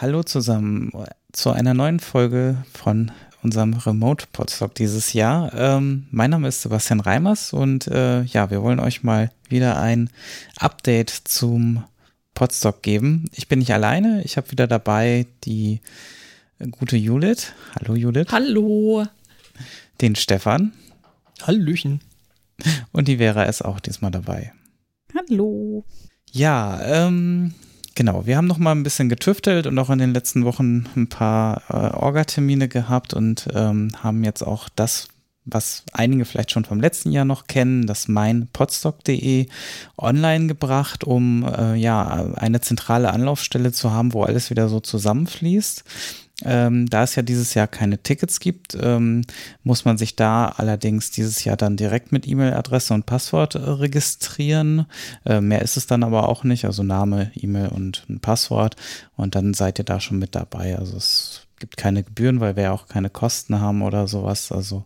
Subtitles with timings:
[0.00, 0.90] hallo zusammen
[1.30, 3.12] zu einer neuen Folge von
[3.42, 5.52] unserem Remote Podstock dieses Jahr.
[5.54, 10.08] Ähm, mein Name ist Sebastian Reimers und äh, ja, wir wollen euch mal wieder ein
[10.56, 11.84] Update zum
[12.32, 13.26] Podstock geben.
[13.34, 15.80] Ich bin nicht alleine, ich habe wieder dabei die
[16.70, 17.52] gute Judith.
[17.78, 18.28] Hallo Judith.
[18.32, 19.04] Hallo.
[20.00, 20.72] Den Stefan.
[21.42, 22.00] Hallöchen.
[22.92, 24.54] Und die Vera ist auch diesmal dabei.
[25.14, 25.84] Hallo.
[26.32, 27.52] Ja, ähm,
[27.94, 28.26] genau.
[28.26, 31.62] Wir haben noch mal ein bisschen getüftelt und auch in den letzten Wochen ein paar
[31.68, 35.08] äh, Orga-Termine gehabt und ähm, haben jetzt auch das,
[35.44, 39.46] was einige vielleicht schon vom letzten Jahr noch kennen, das meinpodstock.de
[39.98, 45.84] online gebracht, um äh, ja eine zentrale Anlaufstelle zu haben, wo alles wieder so zusammenfließt.
[46.44, 49.22] Ähm, da es ja dieses Jahr keine Tickets gibt, ähm,
[49.62, 54.86] muss man sich da allerdings dieses Jahr dann direkt mit E-Mail-Adresse und Passwort äh, registrieren.
[55.24, 58.76] Äh, mehr ist es dann aber auch nicht, also Name, E-Mail und ein Passwort
[59.16, 60.78] und dann seid ihr da schon mit dabei.
[60.78, 64.50] Also es gibt keine Gebühren, weil wir ja auch keine Kosten haben oder sowas.
[64.50, 64.84] Also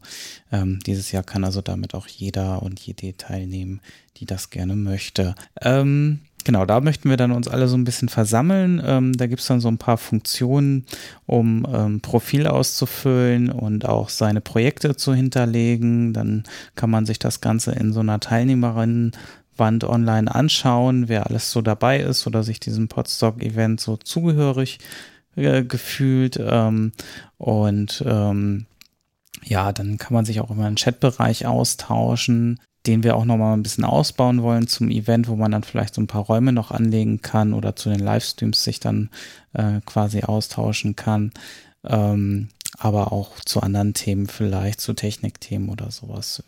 [0.52, 3.80] ähm, dieses Jahr kann also damit auch jeder und jede teilnehmen,
[4.18, 5.34] die das gerne möchte.
[5.62, 8.80] Ähm, Genau, da möchten wir dann uns alle so ein bisschen versammeln.
[8.84, 10.84] Ähm, da gibt es dann so ein paar Funktionen,
[11.24, 16.12] um ähm, Profil auszufüllen und auch seine Projekte zu hinterlegen.
[16.12, 16.44] Dann
[16.74, 22.00] kann man sich das Ganze in so einer Teilnehmerinnenwand online anschauen, wer alles so dabei
[22.00, 24.80] ist oder sich diesem Podstock-Event so zugehörig
[25.34, 26.38] gefühlt.
[26.40, 26.92] Ähm,
[27.38, 28.66] und ähm,
[29.42, 33.62] ja, dann kann man sich auch immer im Chatbereich austauschen den wir auch nochmal ein
[33.62, 37.22] bisschen ausbauen wollen zum Event, wo man dann vielleicht so ein paar Räume noch anlegen
[37.22, 39.10] kann oder zu den Livestreams sich dann
[39.54, 41.32] äh, quasi austauschen kann.
[41.84, 46.42] Ähm, aber auch zu anderen Themen vielleicht, zu Technikthemen oder sowas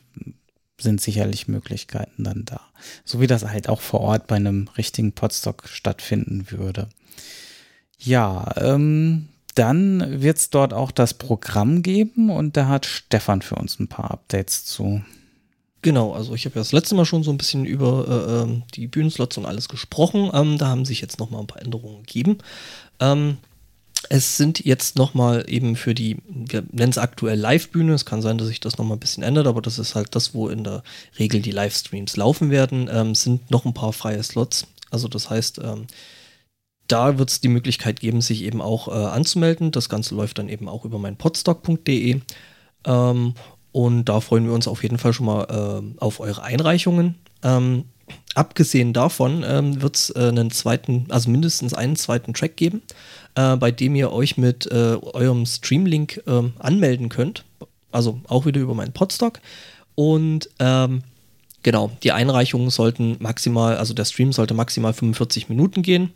[0.79, 2.61] sind sicherlich Möglichkeiten dann da.
[3.05, 6.89] So wie das halt auch vor Ort bei einem richtigen Podstock stattfinden würde.
[7.99, 13.55] Ja, ähm, dann wird es dort auch das Programm geben und da hat Stefan für
[13.55, 15.03] uns ein paar Updates zu.
[15.83, 18.65] Genau, also ich habe ja das letzte Mal schon so ein bisschen über äh, ähm,
[18.75, 20.31] die Bühnenslots und alles gesprochen.
[20.35, 22.39] Ähm, da haben sich jetzt nochmal ein paar Änderungen gegeben.
[23.01, 23.39] Ähm,
[24.09, 27.95] es sind jetzt nochmal eben für die, wir nennen es aktuell Live-Bühne.
[27.95, 30.35] Es kann sein, dass sich das nochmal ein bisschen ändert, aber das ist halt das,
[30.35, 30.83] wo in der
[31.19, 32.91] Regel die Livestreams laufen werden.
[32.93, 34.67] Ähm, sind noch ein paar freie Slots.
[34.91, 35.87] Also das heißt, ähm,
[36.89, 39.71] da wird es die Möglichkeit geben, sich eben auch äh, anzumelden.
[39.71, 42.21] Das Ganze läuft dann eben auch über mein podstock.de.
[42.85, 43.35] Ähm,
[43.73, 47.17] und da freuen wir uns auf jeden Fall schon mal äh, auf eure Einreichungen.
[47.43, 47.85] Ähm,
[48.35, 52.83] abgesehen davon ähm, wird es äh, einen zweiten, also mindestens einen zweiten Track geben,
[53.35, 57.45] äh, bei dem ihr euch mit äh, eurem Streamlink ähm, anmelden könnt.
[57.93, 59.41] Also auch wieder über meinen Podstock.
[59.95, 61.03] Und ähm,
[61.63, 66.13] genau, die Einreichungen sollten maximal, also der Stream sollte maximal 45 Minuten gehen.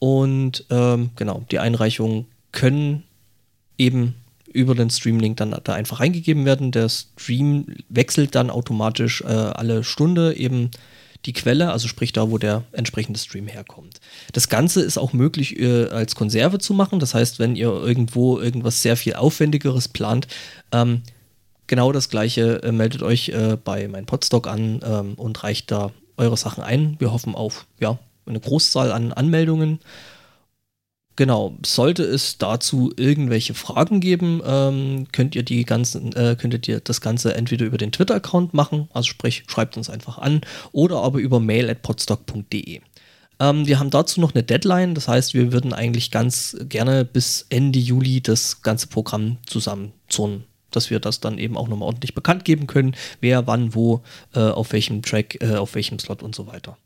[0.00, 3.04] Und ähm, genau, die Einreichungen können
[3.78, 4.16] eben
[4.52, 6.72] über den Streamlink dann da einfach eingegeben werden.
[6.72, 10.70] Der Stream wechselt dann automatisch äh, alle Stunde eben
[11.26, 14.00] die Quelle, also sprich da, wo der entsprechende Stream herkommt.
[14.32, 16.98] Das Ganze ist auch möglich äh, als Konserve zu machen.
[16.98, 20.26] Das heißt, wenn ihr irgendwo irgendwas sehr viel Aufwendigeres plant,
[20.72, 21.02] ähm,
[21.66, 25.92] genau das gleiche, äh, meldet euch äh, bei meinem Podstock an ähm, und reicht da
[26.16, 26.96] eure Sachen ein.
[26.98, 27.98] Wir hoffen auf ja,
[28.30, 29.80] eine Großzahl an Anmeldungen
[31.20, 36.80] Genau, sollte es dazu irgendwelche Fragen geben, ähm, könnt ihr die ganzen, äh, könntet ihr
[36.80, 40.40] das Ganze entweder über den Twitter-Account machen, also sprich, schreibt uns einfach an,
[40.72, 42.80] oder aber über mail at podstock.de.
[43.38, 47.44] Ähm, wir haben dazu noch eine Deadline, das heißt, wir würden eigentlich ganz gerne bis
[47.50, 52.44] Ende Juli das ganze Programm zusammenzurren dass wir das dann eben auch nochmal ordentlich bekannt
[52.44, 54.02] geben können, wer wann wo,
[54.34, 56.78] äh, auf welchem Track, äh, auf welchem Slot und so weiter.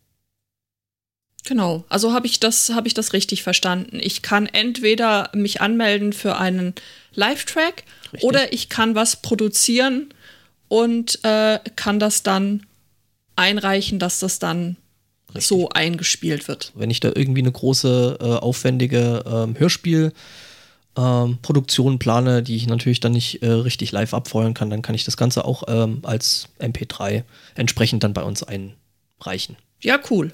[1.44, 3.98] Genau, also habe ich das habe ich das richtig verstanden.
[4.00, 6.74] Ich kann entweder mich anmelden für einen
[7.14, 7.84] Live-Track
[8.22, 10.08] oder ich kann was produzieren
[10.68, 12.64] und äh, kann das dann
[13.36, 14.76] einreichen, dass das dann
[15.28, 15.46] richtig.
[15.46, 16.72] so eingespielt wird.
[16.74, 20.12] Wenn ich da irgendwie eine große, äh, aufwendige ähm, Hörspiel
[20.96, 24.94] ähm, Produktion plane, die ich natürlich dann nicht äh, richtig live abfeuern kann, dann kann
[24.94, 27.24] ich das Ganze auch ähm, als MP3
[27.54, 29.56] entsprechend dann bei uns einreichen.
[29.82, 30.32] Ja, cool.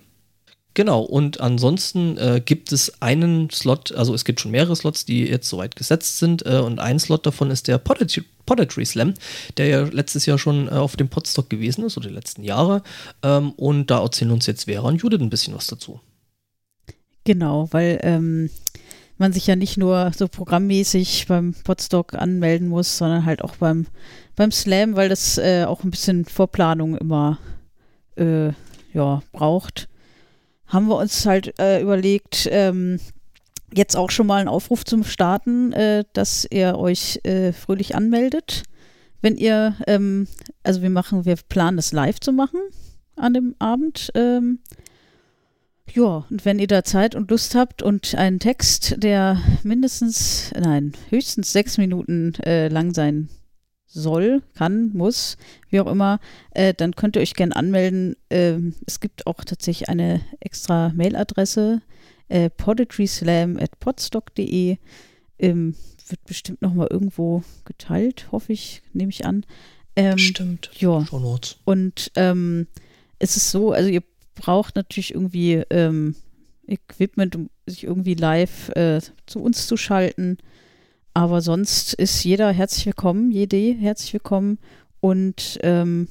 [0.74, 5.24] Genau, und ansonsten äh, gibt es einen Slot, also es gibt schon mehrere Slots, die
[5.26, 9.14] jetzt soweit gesetzt sind, äh, und ein Slot davon ist der Poetry Slam,
[9.56, 12.82] der ja letztes Jahr schon äh, auf dem Podstock gewesen ist, oder die letzten Jahre.
[13.24, 16.00] Ähm, und da erzählen uns jetzt Vera und Judith ein bisschen was dazu.
[17.24, 18.48] Genau, weil ähm,
[19.18, 23.86] man sich ja nicht nur so programmmäßig beim Podstock anmelden muss, sondern halt auch beim,
[24.36, 27.38] beim Slam, weil das äh, auch ein bisschen Vorplanung immer
[28.16, 28.52] äh,
[28.94, 29.88] ja, braucht
[30.70, 32.98] haben wir uns halt äh, überlegt, ähm,
[33.74, 38.62] jetzt auch schon mal einen Aufruf zum Starten, äh, dass ihr euch äh, fröhlich anmeldet.
[39.20, 40.26] Wenn ihr, ähm,
[40.62, 42.60] also wir machen, wir planen es live zu machen
[43.16, 44.10] an dem Abend.
[44.14, 44.60] Ähm,
[45.92, 50.92] ja, und wenn ihr da Zeit und Lust habt und einen Text, der mindestens, nein,
[51.10, 53.28] höchstens sechs Minuten äh, lang sein
[53.92, 55.36] soll, kann, muss,
[55.68, 56.20] wie auch immer,
[56.52, 58.16] äh, dann könnt ihr euch gerne anmelden.
[58.30, 61.82] Ähm, es gibt auch tatsächlich eine extra Mailadresse,
[62.28, 64.78] äh, poetryslam at podstock.de.
[65.38, 65.74] Ähm,
[66.08, 69.44] wird bestimmt noch mal irgendwo geteilt, hoffe ich, nehme ich an.
[69.96, 70.70] Ähm, Stimmt.
[70.78, 71.04] Ja.
[71.64, 72.66] Und ähm,
[73.18, 74.02] es ist so, also ihr
[74.34, 76.14] braucht natürlich irgendwie ähm,
[76.66, 80.38] Equipment, um sich irgendwie live äh, zu uns zu schalten.
[81.14, 84.58] Aber sonst ist jeder herzlich willkommen, jede herzlich willkommen.
[85.00, 86.08] Und ähm,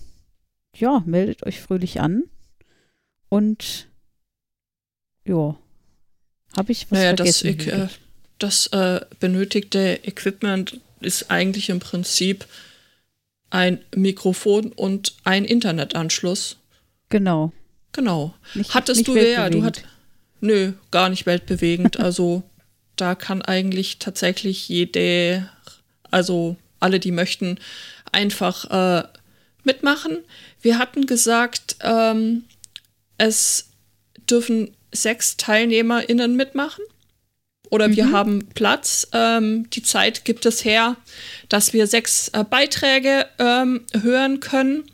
[0.75, 2.23] ja, meldet euch fröhlich an.
[3.29, 3.87] Und
[5.25, 5.55] ja,
[6.57, 7.57] habe ich was naja, vergessen?
[7.57, 7.87] Das, äh,
[8.39, 12.45] das äh, benötigte Equipment ist eigentlich im Prinzip
[13.51, 16.57] ein Mikrofon und ein Internetanschluss.
[17.09, 17.51] Genau.
[17.91, 18.33] Genau.
[18.53, 19.83] Nicht, Hattest nicht du ja, du hat
[20.41, 21.99] nö, gar nicht weltbewegend.
[21.99, 22.43] also
[22.99, 25.49] da kann eigentlich tatsächlich jede,
[26.11, 27.59] also alle, die möchten,
[28.11, 28.65] einfach
[29.03, 29.07] äh,
[29.63, 30.19] mitmachen.
[30.61, 32.43] Wir hatten gesagt, ähm,
[33.17, 33.69] es
[34.29, 36.83] dürfen sechs TeilnehmerInnen mitmachen.
[37.69, 37.95] Oder mhm.
[37.95, 39.07] wir haben Platz.
[39.13, 40.95] Ähm, die Zeit gibt es her,
[41.49, 44.85] dass wir sechs äh, Beiträge ähm, hören können.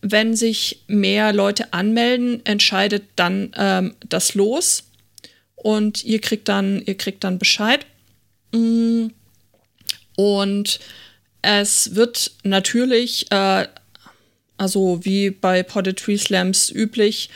[0.00, 4.84] Wenn sich mehr Leute anmelden, entscheidet dann ähm, das Los
[5.62, 7.86] und ihr kriegt dann, ihr kriegt dann Bescheid.
[8.52, 9.08] Mm.
[10.16, 10.80] Und
[11.42, 13.68] es wird natürlich, äh,
[14.56, 17.30] also wie bei Poetry Slams üblich,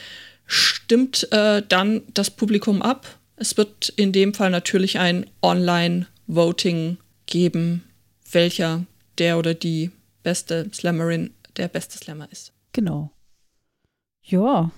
[0.47, 3.19] stimmt äh, dann das Publikum ab.
[3.37, 7.85] Es wird in dem Fall natürlich ein Online-Voting geben,
[8.31, 8.85] welcher
[9.19, 9.91] der oder die
[10.23, 12.53] beste Slammerin der beste Slammer ist.
[12.73, 13.11] Genau.
[14.23, 14.71] Ja,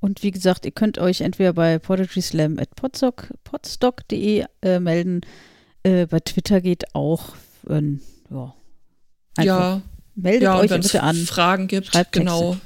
[0.00, 5.20] und wie gesagt, ihr könnt euch entweder bei poetryslam.podstock.de äh, melden.
[5.82, 7.34] Äh, bei Twitter geht auch.
[7.68, 8.00] Ähm,
[8.30, 8.54] ja.
[9.40, 9.82] ja.
[10.14, 11.16] Meldet ja, euch bitte an.
[11.16, 12.56] Fragen gibt, genau.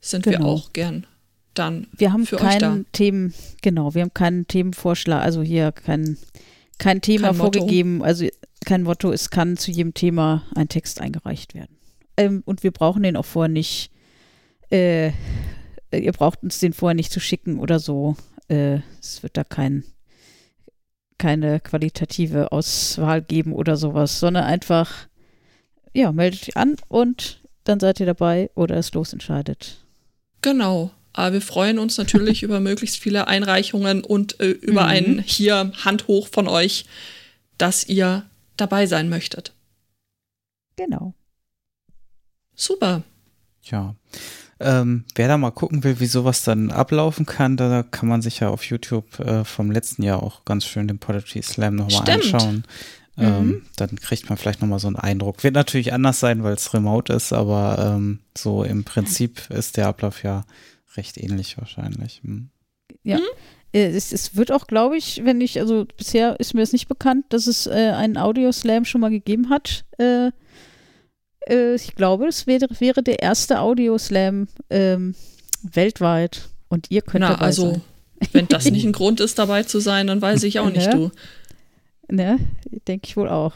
[0.00, 0.38] Sind genau.
[0.38, 1.06] wir auch gern
[1.54, 1.86] dann.
[1.96, 6.16] Wir haben keinen Themen, genau, wir haben keinen Themenvorschlag, also hier kein,
[6.78, 8.26] kein Thema kein vorgegeben, also
[8.64, 11.76] kein Motto, es kann zu jedem Thema ein Text eingereicht werden.
[12.16, 13.90] Ähm, und wir brauchen den auch vorher nicht
[14.70, 15.12] äh,
[15.98, 18.16] ihr braucht uns den vorher nicht zu schicken oder so.
[18.48, 19.84] Äh, es wird da kein,
[21.18, 25.08] keine qualitative Auswahl geben oder sowas, sondern einfach,
[25.94, 29.84] ja, meldet euch an und dann seid ihr dabei oder es losentscheidet.
[30.42, 30.90] Genau.
[31.12, 34.88] Aber wir freuen uns natürlich über möglichst viele Einreichungen und äh, über mhm.
[34.88, 36.86] ein hier Hand hoch von euch,
[37.58, 38.24] dass ihr
[38.56, 39.52] dabei sein möchtet.
[40.76, 41.14] Genau.
[42.54, 43.02] Super.
[43.62, 43.94] Ja.
[44.62, 48.40] Ähm, wer da mal gucken will, wie sowas dann ablaufen kann, da kann man sich
[48.40, 52.64] ja auf YouTube äh, vom letzten Jahr auch ganz schön den Poetry Slam nochmal anschauen.
[53.18, 53.62] Ähm, mhm.
[53.76, 55.44] Dann kriegt man vielleicht nochmal so einen Eindruck.
[55.44, 59.88] Wird natürlich anders sein, weil es remote ist, aber ähm, so im Prinzip ist der
[59.88, 60.44] Ablauf ja
[60.96, 62.20] recht ähnlich wahrscheinlich.
[62.24, 62.48] Hm.
[63.02, 63.18] Ja.
[63.18, 63.22] Mhm.
[63.74, 67.24] Es, es, wird auch, glaube ich, wenn ich, also bisher ist mir es nicht bekannt,
[67.30, 69.86] dass es äh, einen Audio-Slam schon mal gegeben hat.
[69.96, 70.30] Äh,
[71.48, 75.14] äh, ich glaube, es wäre, wäre der erste Audio-Slam ähm,
[75.62, 76.48] weltweit.
[76.68, 77.82] Und ihr könnt Na, dabei also, sein.
[78.32, 80.94] wenn das nicht ein Grund ist, dabei zu sein, dann weiß ich auch nicht, ne?
[80.94, 81.10] du.
[82.08, 82.38] Ne,
[82.88, 83.54] denke ich wohl auch.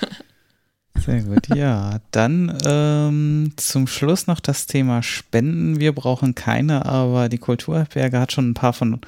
[1.04, 2.00] Sehr gut, ja.
[2.10, 5.80] Dann ähm, zum Schluss noch das Thema Spenden.
[5.80, 9.00] Wir brauchen keine, aber die Kulturberge hat schon ein paar von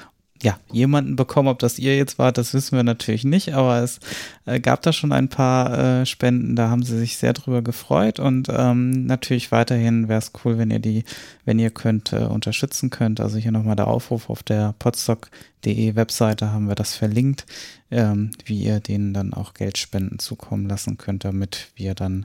[0.43, 1.49] ja, jemanden bekommen.
[1.49, 4.01] Ob das ihr jetzt wart, das wissen wir natürlich nicht, aber es
[4.45, 8.19] äh, gab da schon ein paar äh, Spenden, da haben sie sich sehr drüber gefreut
[8.19, 11.05] und ähm, natürlich weiterhin wäre es cool, wenn ihr die,
[11.45, 13.21] wenn ihr könnt, äh, unterstützen könnt.
[13.21, 17.47] Also hier nochmal der Aufruf auf der podstock.de Webseite haben wir das verlinkt,
[17.91, 22.25] ähm, wie ihr denen dann auch Geldspenden zukommen lassen könnt, damit wir dann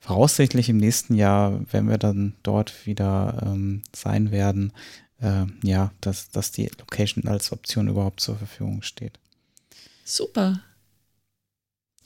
[0.00, 4.72] voraussichtlich im nächsten Jahr, wenn wir dann dort wieder ähm, sein werden,
[5.20, 9.18] äh, ja, dass, dass die Location als Option überhaupt zur Verfügung steht.
[10.04, 10.60] Super.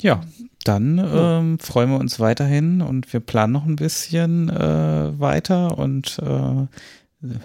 [0.00, 0.22] Ja,
[0.64, 6.18] dann ähm, freuen wir uns weiterhin und wir planen noch ein bisschen äh, weiter und
[6.18, 6.66] äh,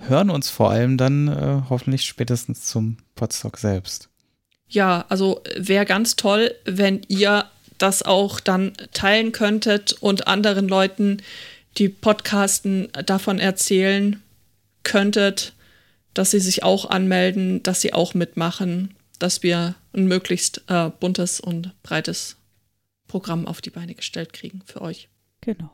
[0.07, 4.09] hören uns vor allem dann äh, hoffentlich spätestens zum Podstock selbst.
[4.67, 7.45] Ja, also wäre ganz toll, wenn ihr
[7.77, 11.21] das auch dann teilen könntet und anderen Leuten,
[11.77, 14.21] die Podcasten davon erzählen
[14.81, 15.53] könntet
[16.17, 18.93] dass sie sich auch anmelden, dass sie auch mitmachen.
[19.19, 22.37] dass wir ein möglichst äh, buntes und breites
[23.07, 25.09] Programm auf die Beine gestellt kriegen für euch.
[25.41, 25.71] Genau.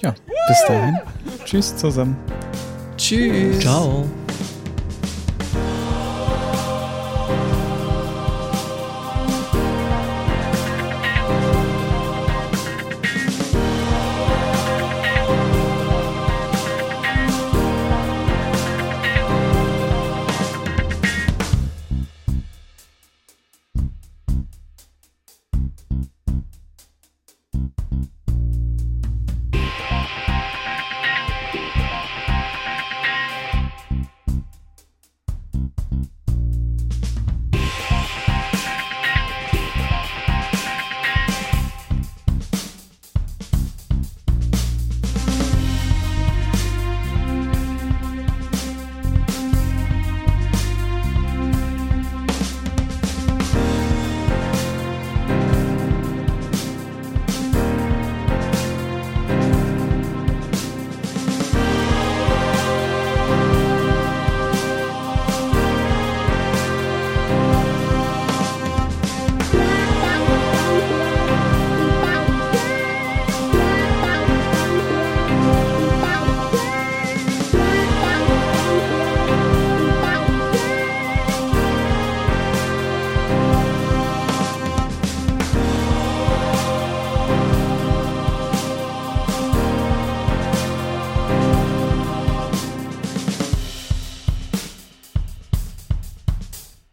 [0.00, 0.12] Ja,
[0.48, 0.98] bis dahin.
[1.44, 2.16] Tschüss zusammen.
[2.96, 3.60] Tschüss.
[3.60, 4.08] Ciao.